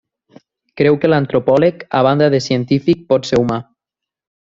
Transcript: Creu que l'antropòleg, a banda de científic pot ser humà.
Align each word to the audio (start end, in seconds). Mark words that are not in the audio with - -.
Creu 0.79 0.95
que 1.03 1.11
l'antropòleg, 1.13 1.83
a 1.99 2.01
banda 2.07 2.31
de 2.35 2.39
científic 2.47 3.05
pot 3.13 3.29
ser 3.33 3.41
humà. 3.43 3.59